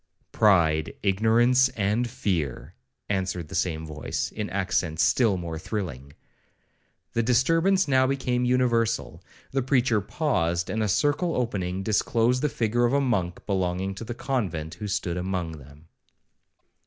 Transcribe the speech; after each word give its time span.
'—'Pride, 0.31 0.95
ignorance, 1.03 1.69
and 1.77 2.09
fear,' 2.09 2.73
answered 3.07 3.49
the 3.49 3.53
same 3.53 3.85
voice, 3.85 4.31
in 4.31 4.49
accents 4.49 5.03
still 5.03 5.37
more 5.37 5.59
thrilling. 5.59 6.13
The 7.13 7.21
disturbance 7.21 7.87
now 7.87 8.07
became 8.07 8.43
universal. 8.43 9.23
The 9.51 9.61
preacher 9.61 10.01
paused, 10.01 10.71
and 10.71 10.81
a 10.81 10.87
circle 10.87 11.35
opening, 11.35 11.83
disclosed 11.83 12.41
the 12.41 12.49
figure 12.49 12.85
of 12.85 12.93
a 12.93 12.99
monk 12.99 13.45
belonging 13.45 13.93
to 13.93 14.03
the 14.03 14.15
convent, 14.15 14.73
who 14.73 14.87
stood 14.87 15.17
among 15.17 15.59
them. 15.59 15.87